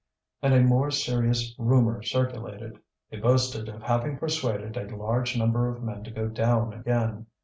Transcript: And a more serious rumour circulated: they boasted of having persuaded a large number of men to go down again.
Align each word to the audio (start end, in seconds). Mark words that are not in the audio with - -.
And 0.41 0.55
a 0.55 0.61
more 0.61 0.89
serious 0.89 1.53
rumour 1.59 2.01
circulated: 2.01 2.79
they 3.11 3.17
boasted 3.17 3.69
of 3.69 3.83
having 3.83 4.17
persuaded 4.17 4.75
a 4.75 4.95
large 4.95 5.37
number 5.37 5.69
of 5.69 5.83
men 5.83 6.03
to 6.05 6.09
go 6.09 6.27
down 6.27 6.73
again. 6.73 7.27